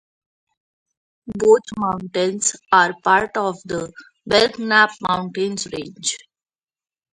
Both 1.27 1.61
mountains 1.77 2.55
are 2.71 2.95
part 3.03 3.37
of 3.37 3.61
the 3.63 3.93
Belknap 4.25 4.89
Mountains 4.99 5.67
range. 5.71 6.17